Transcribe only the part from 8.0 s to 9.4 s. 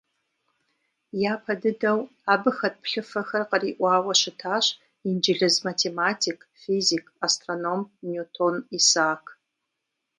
Ньютон Исаак.